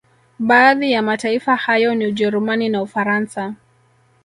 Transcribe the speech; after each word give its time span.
Baadhi 0.39 0.91
ya 0.91 1.01
mataifa 1.01 1.55
hayo 1.55 1.95
ni 1.95 2.05
Ujerumani 2.05 2.69
na 2.69 2.81
Ufaransa 2.81 3.53